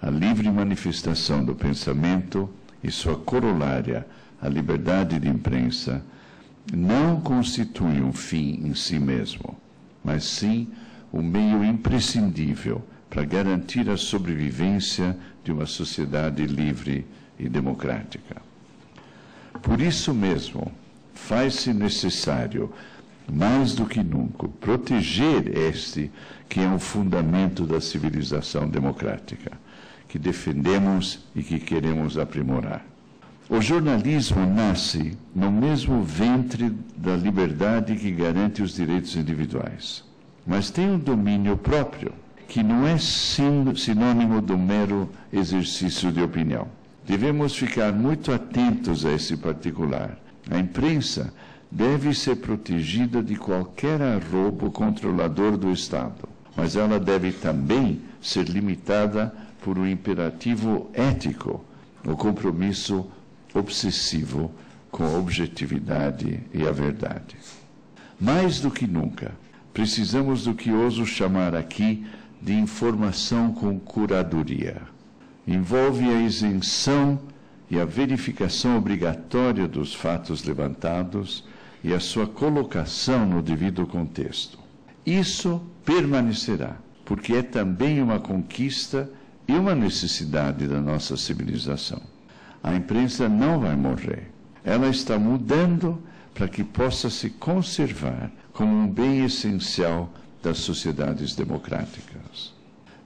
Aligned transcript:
a 0.00 0.10
livre 0.10 0.50
manifestação 0.50 1.44
do 1.44 1.54
pensamento 1.54 2.48
e 2.82 2.90
sua 2.90 3.16
corolária, 3.16 4.06
a 4.40 4.48
liberdade 4.48 5.18
de 5.18 5.28
imprensa, 5.28 6.02
não 6.72 7.20
constitui 7.20 8.00
um 8.00 8.12
fim 8.12 8.60
em 8.64 8.74
si 8.74 8.98
mesmo, 8.98 9.56
mas 10.04 10.24
sim 10.24 10.68
um 11.12 11.22
meio 11.22 11.64
imprescindível 11.64 12.82
para 13.08 13.24
garantir 13.24 13.88
a 13.88 13.96
sobrevivência 13.96 15.16
de 15.42 15.50
uma 15.50 15.66
sociedade 15.66 16.44
livre 16.46 17.06
e 17.38 17.48
democrática. 17.48 18.42
Por 19.62 19.80
isso 19.80 20.14
mesmo, 20.14 20.70
faz-se 21.14 21.72
necessário, 21.72 22.72
mais 23.30 23.74
do 23.74 23.86
que 23.86 24.02
nunca, 24.02 24.48
proteger 24.48 25.56
este 25.56 26.10
que 26.48 26.60
é 26.60 26.68
o 26.68 26.78
fundamento 26.78 27.66
da 27.66 27.80
civilização 27.80 28.68
democrática, 28.68 29.52
que 30.08 30.18
defendemos 30.18 31.20
e 31.36 31.42
que 31.42 31.58
queremos 31.58 32.16
aprimorar. 32.16 32.84
O 33.48 33.60
jornalismo 33.60 34.44
nasce 34.44 35.16
no 35.34 35.50
mesmo 35.50 36.02
ventre 36.02 36.70
da 36.96 37.16
liberdade 37.16 37.96
que 37.96 38.10
garante 38.10 38.62
os 38.62 38.74
direitos 38.74 39.16
individuais, 39.16 40.04
mas 40.46 40.70
tem 40.70 40.90
um 40.90 40.98
domínio 40.98 41.56
próprio, 41.56 42.12
que 42.46 42.62
não 42.62 42.86
é 42.86 42.96
sinônimo 42.98 44.40
do 44.40 44.56
mero 44.56 45.08
exercício 45.32 46.10
de 46.10 46.22
opinião. 46.22 46.68
Devemos 47.06 47.54
ficar 47.54 47.92
muito 47.92 48.32
atentos 48.32 49.06
a 49.06 49.12
esse 49.12 49.36
particular. 49.36 50.18
A 50.50 50.58
imprensa 50.58 51.32
deve 51.70 52.14
ser 52.14 52.36
protegida 52.36 53.22
de 53.22 53.36
qualquer 53.36 54.00
arrobo 54.00 54.70
controlador 54.70 55.56
do 55.56 55.70
Estado, 55.70 56.28
mas 56.56 56.76
ela 56.76 56.98
deve 56.98 57.32
também 57.32 58.00
ser 58.20 58.44
limitada 58.48 59.34
por 59.62 59.78
um 59.78 59.86
imperativo 59.86 60.90
ético, 60.92 61.64
o 62.04 62.16
compromisso 62.16 63.06
obsessivo 63.54 64.50
com 64.90 65.04
a 65.04 65.18
objetividade 65.18 66.40
e 66.52 66.66
a 66.66 66.70
verdade. 66.70 67.36
Mais 68.20 68.60
do 68.60 68.70
que 68.70 68.86
nunca, 68.86 69.32
precisamos 69.72 70.44
do 70.44 70.54
que 70.54 70.72
ouso 70.72 71.06
chamar 71.06 71.54
aqui 71.54 72.06
de 72.40 72.54
informação 72.54 73.52
com 73.52 73.78
curadoria. 73.78 74.82
Envolve 75.46 76.08
a 76.08 76.20
isenção 76.20 77.18
e 77.70 77.78
a 77.78 77.84
verificação 77.84 78.76
obrigatória 78.76 79.68
dos 79.68 79.94
fatos 79.94 80.44
levantados 80.44 81.44
e 81.82 81.92
a 81.92 82.00
sua 82.00 82.26
colocação 82.26 83.26
no 83.26 83.42
devido 83.42 83.86
contexto. 83.86 84.58
Isso 85.04 85.62
permanecerá, 85.84 86.76
porque 87.04 87.34
é 87.34 87.42
também 87.42 88.02
uma 88.02 88.18
conquista 88.18 89.10
e 89.48 89.54
uma 89.54 89.74
necessidade 89.74 90.68
da 90.68 90.80
nossa 90.80 91.16
civilização. 91.16 92.00
A 92.62 92.74
imprensa 92.74 93.28
não 93.28 93.58
vai 93.60 93.74
morrer. 93.74 94.30
Ela 94.62 94.88
está 94.88 95.18
mudando 95.18 96.00
para 96.34 96.46
que 96.46 96.62
possa 96.62 97.08
se 97.08 97.30
conservar 97.30 98.30
como 98.52 98.72
um 98.72 98.86
bem 98.86 99.24
essencial 99.24 100.12
das 100.42 100.58
sociedades 100.58 101.34
democráticas. 101.34 102.52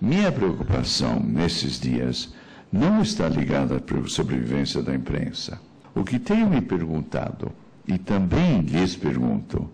Minha 0.01 0.33
preocupação 0.33 1.21
nesses 1.21 1.79
dias 1.79 2.35
não 2.73 3.03
está 3.03 3.29
ligada 3.29 3.77
à 3.77 4.09
sobrevivência 4.09 4.83
da 4.83 4.95
imprensa. 4.95 5.61
O 5.95 6.03
que 6.03 6.19
tenho 6.19 6.49
me 6.49 6.61
perguntado, 6.61 7.53
e 7.87 7.99
também 7.99 8.63
lhes 8.63 8.97
pergunto, 8.97 9.71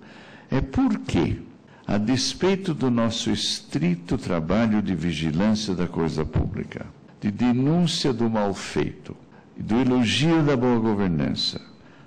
é 0.51 0.61
por 0.61 0.99
que, 0.99 1.41
a 1.89 1.97
despeito 1.97 2.75
do 2.75 2.91
nosso 2.91 3.31
estrito 3.31 4.19
trabalho 4.19 4.83
de 4.83 4.95
vigilância 4.95 5.75
da 5.75 5.89
coisa 5.89 6.23
pública, 6.23 6.85
de 7.19 7.31
denúncia 7.31 8.13
do 8.13 8.29
mal 8.29 8.53
feito, 8.53 9.17
do 9.57 9.81
elogio 9.81 10.43
da 10.43 10.55
boa 10.55 10.79
governança, 10.79 11.59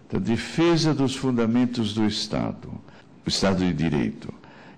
da 0.07 0.19
defesa 0.19 0.93
dos 0.93 1.15
fundamentos 1.15 1.95
do 1.95 2.05
Estado, 2.05 2.69
do 3.25 3.27
Estado 3.27 3.65
de 3.65 3.73
Direito, 3.73 4.31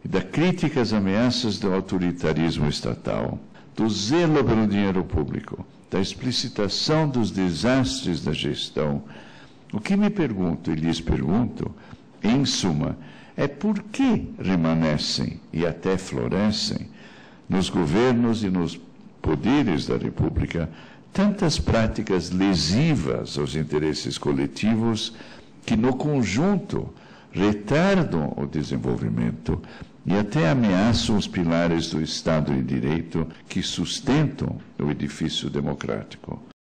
e 0.05 0.07
da 0.07 0.22
crítica 0.22 0.79
às 0.79 0.94
ameaças 0.94 1.59
do 1.59 1.73
autoritarismo 1.73 2.69
estatal, 2.69 3.38
do 3.75 3.89
zelo 3.89 4.41
pelo 4.41 4.66
dinheiro 4.66 5.03
público, 5.03 5.66
da 5.91 6.00
explicitação 6.00 7.09
dos 7.09 7.29
desastres 7.29 8.23
da 8.23 8.31
gestão, 8.31 9.03
o 9.73 9.81
que 9.81 9.97
me 9.97 10.09
pergunto 10.09 10.72
e 10.72 10.75
lhes 10.75 11.01
pergunto, 11.01 11.75
em 12.23 12.45
suma, 12.45 12.95
é 13.35 13.47
por 13.47 13.81
que 13.83 14.29
remanescem 14.39 15.39
e 15.51 15.66
até 15.66 15.97
florescem 15.97 16.88
nos 17.49 17.69
governos 17.69 18.44
e 18.44 18.49
nos 18.49 18.79
poderes 19.21 19.88
da 19.88 19.97
República 19.97 20.69
tantas 21.11 21.59
práticas 21.59 22.31
lesivas 22.31 23.38
aos 23.38 23.55
interesses 23.55 24.17
coletivos 24.17 25.13
que, 25.66 25.75
no 25.75 25.95
conjunto, 25.95 26.94
retardam 27.31 28.33
o 28.35 28.45
desenvolvimento 28.45 29.61
e 30.05 30.13
até 30.13 30.50
ameaçam 30.50 31.15
os 31.15 31.27
pilares 31.27 31.89
do 31.89 32.01
Estado 32.01 32.53
de 32.53 32.61
Direito 32.61 33.27
que 33.47 33.61
sustentam 33.61 34.57
o 34.79 34.91
edifício 34.91 35.50
democrático. 35.50 36.52